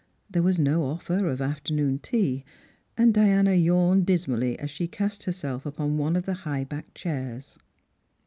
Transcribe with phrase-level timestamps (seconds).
[0.31, 2.43] There was no offer of afternoon tea,
[2.97, 7.59] and Diana yawned dismally as she cast herself upon one of the high backed chairs.